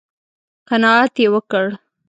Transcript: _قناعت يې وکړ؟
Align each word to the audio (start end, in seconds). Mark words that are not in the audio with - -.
_قناعت 0.69 1.13
يې 1.21 1.27
وکړ؟ 1.33 1.65